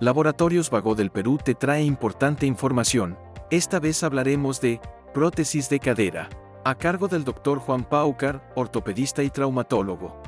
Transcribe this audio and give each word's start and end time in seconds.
Laboratorios 0.00 0.70
Vago 0.70 0.96
del 0.96 1.10
Perú 1.10 1.38
te 1.42 1.54
trae 1.54 1.84
importante 1.84 2.46
información. 2.46 3.16
Esta 3.50 3.78
vez 3.78 4.02
hablaremos 4.02 4.60
de 4.60 4.80
prótesis 5.12 5.68
de 5.68 5.78
cadera, 5.78 6.28
a 6.64 6.74
cargo 6.74 7.06
del 7.06 7.22
Dr. 7.22 7.60
Juan 7.60 7.84
Paucar, 7.84 8.42
ortopedista 8.56 9.22
y 9.22 9.30
traumatólogo. 9.30 10.20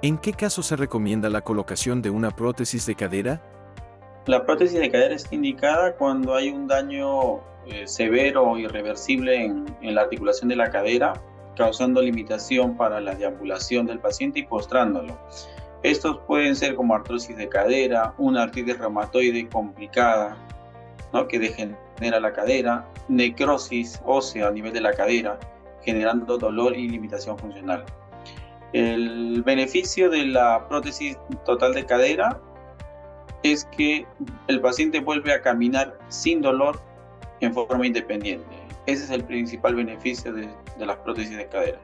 ¿En 0.00 0.16
qué 0.16 0.32
caso 0.32 0.62
se 0.62 0.76
recomienda 0.76 1.28
la 1.28 1.42
colocación 1.42 2.00
de 2.00 2.08
una 2.08 2.30
prótesis 2.30 2.86
de 2.86 2.94
cadera? 2.94 3.42
La 4.24 4.46
prótesis 4.46 4.80
de 4.80 4.90
cadera 4.90 5.14
está 5.14 5.34
indicada 5.34 5.96
cuando 5.96 6.34
hay 6.34 6.48
un 6.48 6.66
daño 6.66 7.40
eh, 7.66 7.86
severo 7.86 8.52
o 8.52 8.58
irreversible 8.58 9.44
en, 9.44 9.66
en 9.82 9.94
la 9.94 10.02
articulación 10.02 10.48
de 10.48 10.56
la 10.56 10.70
cadera, 10.70 11.12
causando 11.56 12.00
limitación 12.00 12.74
para 12.78 13.02
la 13.02 13.14
deambulación 13.14 13.84
del 13.86 13.98
paciente 13.98 14.38
y 14.40 14.46
postrándolo. 14.46 15.18
Estos 15.84 16.18
pueden 16.26 16.56
ser 16.56 16.76
como 16.76 16.94
artrosis 16.94 17.36
de 17.36 17.46
cadera, 17.46 18.14
una 18.16 18.44
artritis 18.44 18.78
reumatoide 18.78 19.46
complicada, 19.50 20.34
¿no? 21.12 21.28
que 21.28 21.38
degenera 21.38 22.20
la 22.20 22.32
cadera, 22.32 22.88
necrosis 23.08 24.00
ósea 24.06 24.48
a 24.48 24.50
nivel 24.50 24.72
de 24.72 24.80
la 24.80 24.94
cadera, 24.94 25.38
generando 25.82 26.38
dolor 26.38 26.74
y 26.74 26.88
limitación 26.88 27.38
funcional. 27.38 27.84
El 28.72 29.42
beneficio 29.42 30.08
de 30.08 30.24
la 30.24 30.66
prótesis 30.68 31.18
total 31.44 31.74
de 31.74 31.84
cadera 31.84 32.40
es 33.42 33.66
que 33.66 34.06
el 34.48 34.62
paciente 34.62 35.00
vuelve 35.00 35.34
a 35.34 35.42
caminar 35.42 35.98
sin 36.08 36.40
dolor 36.40 36.80
en 37.40 37.52
forma 37.52 37.86
independiente. 37.86 38.56
Ese 38.86 39.04
es 39.04 39.10
el 39.10 39.22
principal 39.22 39.74
beneficio 39.74 40.32
de, 40.32 40.48
de 40.78 40.86
las 40.86 40.96
prótesis 40.96 41.36
de 41.36 41.46
cadera. 41.46 41.78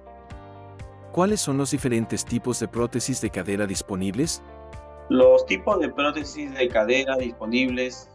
¿Cuáles 1.12 1.41
son 1.41 1.59
los 1.59 1.73
diferentes 1.73 2.24
tipos 2.24 2.60
de 2.60 2.69
prótesis 2.69 3.20
de 3.20 3.30
cadera 3.30 3.66
disponibles? 3.66 4.42
Los 5.09 5.45
tipos 5.46 5.80
de 5.80 5.88
prótesis 5.88 6.55
de 6.55 6.69
cadera 6.69 7.16
disponibles 7.16 8.09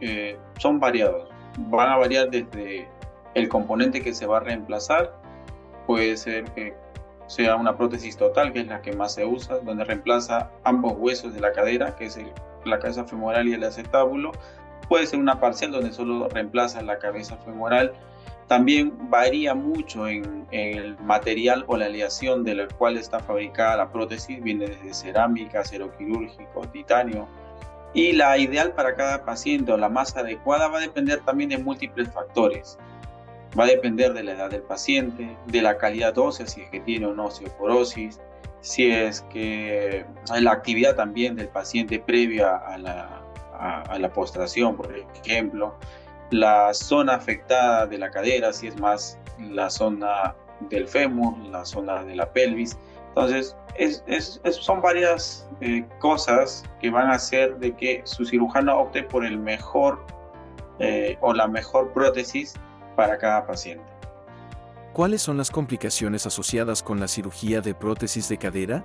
eh, 0.00 0.36
son 0.58 0.80
variados. 0.80 1.28
Van 1.68 1.90
a 1.90 1.96
variar 1.96 2.28
desde 2.28 2.88
el 3.34 3.48
componente 3.48 4.02
que 4.02 4.12
se 4.12 4.26
va 4.26 4.38
a 4.38 4.40
reemplazar, 4.40 5.14
puede 5.86 6.16
ser 6.16 6.44
que 6.52 6.74
sea 7.28 7.54
una 7.54 7.76
prótesis 7.76 8.16
total, 8.16 8.52
que 8.52 8.60
es 8.60 8.66
la 8.66 8.82
que 8.82 8.92
más 8.92 9.14
se 9.14 9.24
usa, 9.24 9.60
donde 9.60 9.84
reemplaza 9.84 10.50
ambos 10.64 10.94
huesos 10.96 11.32
de 11.32 11.40
la 11.40 11.52
cadera, 11.52 11.94
que 11.94 12.06
es 12.06 12.16
el, 12.16 12.32
la 12.64 12.80
cabeza 12.80 13.04
femoral 13.04 13.46
y 13.46 13.54
el 13.54 13.62
acetábulo. 13.62 14.32
Puede 14.88 15.06
ser 15.06 15.20
una 15.20 15.38
parcial 15.38 15.70
donde 15.70 15.92
solo 15.92 16.28
reemplaza 16.28 16.82
la 16.82 16.98
cabeza 16.98 17.36
femoral 17.36 17.92
también 18.50 18.92
varía 19.08 19.54
mucho 19.54 20.08
en, 20.08 20.44
el 20.50 20.98
material 20.98 21.64
o 21.68 21.76
la 21.76 21.86
aleación 21.86 22.42
de 22.42 22.56
la 22.56 22.66
cual 22.66 22.96
está 22.96 23.20
fabricada 23.20 23.76
la 23.76 23.92
prótesis, 23.92 24.42
viene 24.42 24.66
desde 24.66 24.92
cerámica, 24.92 25.60
acero 25.60 25.96
quirúrgico, 25.96 26.62
titanio. 26.72 27.28
Y 27.94 28.10
la 28.10 28.36
ideal 28.38 28.72
para 28.72 28.96
cada 28.96 29.24
paciente 29.24 29.70
o 29.70 29.76
la 29.76 29.88
más 29.88 30.16
adecuada 30.16 30.66
va 30.66 30.78
a 30.78 30.80
depender 30.80 31.20
también 31.20 31.50
de 31.50 31.58
múltiples 31.58 32.08
factores. 32.12 32.76
Va 33.56 33.62
a 33.62 33.68
depender 33.68 34.14
de 34.14 34.24
la 34.24 34.32
edad 34.32 34.50
del 34.50 34.62
paciente, 34.62 35.36
de 35.46 35.62
la 35.62 35.78
calidad 35.78 36.18
ósea, 36.18 36.48
si 36.48 36.62
es 36.62 36.70
que 36.70 36.80
tiene 36.80 37.06
o 37.06 37.14
no 37.14 37.26
osteoporosis, 37.26 38.20
si 38.62 38.90
es 38.90 39.20
que 39.32 40.04
la 40.40 40.50
actividad 40.50 40.96
también 40.96 41.36
del 41.36 41.50
paciente 41.50 42.00
previa 42.00 42.56
a 42.56 42.76
la, 42.78 43.22
a 43.60 43.96
la 43.96 44.12
postración, 44.12 44.76
por 44.76 44.92
ejemplo, 45.24 45.76
la 46.30 46.72
zona 46.74 47.14
afectada 47.14 47.86
de 47.86 47.98
la 47.98 48.10
cadera, 48.10 48.52
si 48.52 48.68
es 48.68 48.78
más 48.80 49.18
la 49.38 49.70
zona 49.70 50.34
del 50.68 50.86
fémur, 50.86 51.36
la 51.48 51.64
zona 51.64 52.02
de 52.04 52.14
la 52.14 52.32
pelvis. 52.32 52.78
Entonces, 53.08 53.56
son 54.60 54.80
varias 54.80 55.48
eh, 55.60 55.84
cosas 55.98 56.64
que 56.80 56.90
van 56.90 57.08
a 57.08 57.14
hacer 57.14 57.58
de 57.58 57.74
que 57.74 58.02
su 58.04 58.24
cirujano 58.24 58.78
opte 58.78 59.02
por 59.02 59.24
el 59.24 59.38
mejor 59.38 60.04
eh, 60.78 61.18
o 61.20 61.34
la 61.34 61.48
mejor 61.48 61.92
prótesis 61.92 62.54
para 62.96 63.18
cada 63.18 63.46
paciente. 63.46 63.84
¿Cuáles 64.92 65.22
son 65.22 65.36
las 65.36 65.50
complicaciones 65.50 66.26
asociadas 66.26 66.82
con 66.82 67.00
la 67.00 67.08
cirugía 67.08 67.60
de 67.60 67.74
prótesis 67.74 68.28
de 68.28 68.38
cadera? 68.38 68.84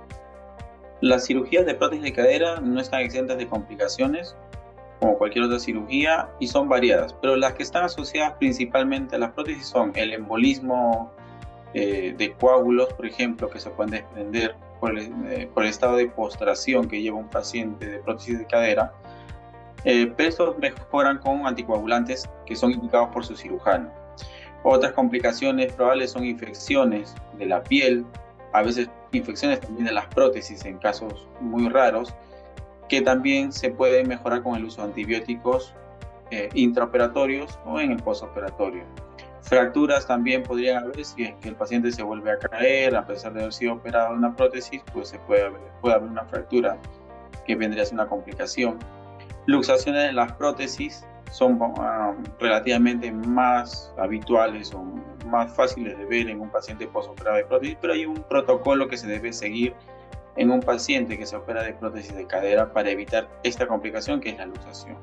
Las 1.00 1.26
cirugías 1.26 1.66
de 1.66 1.74
prótesis 1.74 2.04
de 2.04 2.12
cadera 2.12 2.60
no 2.60 2.80
están 2.80 3.00
exentas 3.00 3.36
de 3.38 3.46
complicaciones 3.46 4.36
como 5.00 5.18
cualquier 5.18 5.44
otra 5.44 5.58
cirugía 5.58 6.28
y 6.40 6.46
son 6.46 6.68
variadas, 6.68 7.14
pero 7.20 7.36
las 7.36 7.54
que 7.54 7.62
están 7.62 7.84
asociadas 7.84 8.34
principalmente 8.38 9.16
a 9.16 9.18
las 9.18 9.32
prótesis 9.32 9.66
son 9.66 9.92
el 9.94 10.12
embolismo 10.12 11.12
eh, 11.74 12.14
de 12.16 12.32
coágulos, 12.32 12.92
por 12.94 13.06
ejemplo, 13.06 13.50
que 13.50 13.60
se 13.60 13.70
pueden 13.70 13.90
desprender 13.90 14.56
por 14.80 14.98
el, 14.98 15.12
eh, 15.26 15.50
por 15.52 15.64
el, 15.64 15.70
estado 15.70 15.96
de 15.96 16.06
postración 16.06 16.88
que 16.88 17.02
lleva 17.02 17.18
un 17.18 17.28
paciente 17.28 17.86
de 17.86 17.98
prótesis 17.98 18.38
de 18.38 18.46
cadera, 18.46 18.92
eh, 19.84 20.12
pero 20.16 20.28
estos 20.28 20.58
mejoran 20.58 21.18
con 21.18 21.46
anticoagulantes 21.46 22.28
que 22.46 22.56
son 22.56 22.72
indicados 22.72 23.10
por 23.12 23.24
su 23.24 23.36
cirujano. 23.36 23.90
Otras 24.62 24.92
complicaciones 24.92 25.72
probables 25.74 26.12
son 26.12 26.24
infecciones 26.24 27.14
de 27.38 27.46
la 27.46 27.62
piel, 27.62 28.04
a 28.52 28.62
veces 28.62 28.88
infecciones 29.12 29.60
también 29.60 29.86
de 29.86 29.92
las 29.92 30.06
prótesis 30.06 30.64
en 30.64 30.78
casos 30.78 31.28
muy 31.40 31.68
raros, 31.68 32.14
que 32.88 33.02
también 33.02 33.52
se 33.52 33.70
puede 33.70 34.04
mejorar 34.04 34.42
con 34.42 34.56
el 34.56 34.64
uso 34.64 34.82
de 34.82 34.88
antibióticos 34.88 35.74
eh, 36.30 36.48
intraoperatorios 36.54 37.58
o 37.64 37.80
en 37.80 37.92
el 37.92 38.02
postoperatorio. 38.02 38.84
Fracturas 39.42 40.06
también 40.06 40.42
podrían 40.42 40.82
haber 40.82 41.04
si 41.04 41.22
es 41.22 41.34
que 41.36 41.48
el 41.48 41.54
paciente 41.54 41.92
se 41.92 42.02
vuelve 42.02 42.32
a 42.32 42.38
caer, 42.38 42.96
a 42.96 43.06
pesar 43.06 43.32
de 43.32 43.42
haber 43.42 43.52
sido 43.52 43.74
operado 43.74 44.12
en 44.12 44.18
una 44.18 44.34
prótesis, 44.34 44.82
pues 44.92 45.08
se 45.08 45.20
puede 45.20 45.44
haber, 45.44 45.60
puede 45.80 45.94
haber 45.94 46.10
una 46.10 46.24
fractura 46.24 46.76
que 47.46 47.54
vendría 47.54 47.84
a 47.84 47.86
ser 47.86 47.94
una 47.94 48.08
complicación. 48.08 48.78
Luxaciones 49.46 50.08
de 50.08 50.12
las 50.12 50.32
prótesis 50.32 51.06
son 51.30 51.58
ah, 51.78 52.12
relativamente 52.40 53.12
más 53.12 53.94
habituales 53.98 54.74
o 54.74 54.82
más 55.26 55.54
fáciles 55.54 55.96
de 55.96 56.04
ver 56.06 56.28
en 56.28 56.40
un 56.40 56.50
paciente 56.50 56.88
postoperado 56.88 57.36
de 57.36 57.44
prótesis, 57.44 57.78
pero 57.80 57.92
hay 57.92 58.04
un 58.04 58.22
protocolo 58.24 58.88
que 58.88 58.96
se 58.96 59.06
debe 59.06 59.32
seguir 59.32 59.74
en 60.36 60.50
un 60.50 60.60
paciente 60.60 61.18
que 61.18 61.26
se 61.26 61.36
opera 61.36 61.62
de 61.62 61.72
prótesis 61.72 62.14
de 62.14 62.26
cadera 62.26 62.72
para 62.72 62.90
evitar 62.90 63.28
esta 63.42 63.66
complicación 63.66 64.20
que 64.20 64.30
es 64.30 64.38
la 64.38 64.46
luxación. 64.46 64.96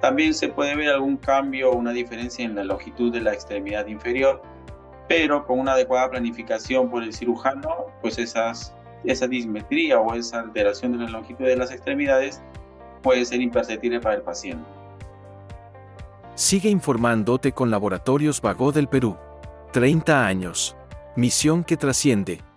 También 0.00 0.34
se 0.34 0.48
puede 0.48 0.76
ver 0.76 0.90
algún 0.90 1.16
cambio 1.16 1.70
o 1.70 1.76
una 1.76 1.92
diferencia 1.92 2.44
en 2.44 2.54
la 2.54 2.64
longitud 2.64 3.12
de 3.12 3.20
la 3.20 3.32
extremidad 3.32 3.86
inferior, 3.86 4.42
pero 5.08 5.46
con 5.46 5.58
una 5.58 5.72
adecuada 5.72 6.10
planificación 6.10 6.90
por 6.90 7.02
el 7.02 7.12
cirujano, 7.12 7.86
pues 8.00 8.18
esas, 8.18 8.74
esa 9.04 9.26
dismetría 9.26 9.98
o 9.98 10.14
esa 10.14 10.40
alteración 10.40 10.92
de 10.92 10.98
la 10.98 11.10
longitud 11.10 11.44
de 11.44 11.56
las 11.56 11.72
extremidades 11.72 12.42
puede 13.02 13.24
ser 13.24 13.40
imperceptible 13.40 14.00
para 14.00 14.16
el 14.16 14.22
paciente. 14.22 14.68
Sigue 16.34 16.68
informándote 16.68 17.50
con 17.50 17.70
Laboratorios 17.70 18.40
Vago 18.40 18.70
del 18.70 18.88
Perú. 18.88 19.16
30 19.72 20.24
años. 20.24 20.76
Misión 21.16 21.64
que 21.64 21.76
trasciende. 21.76 22.47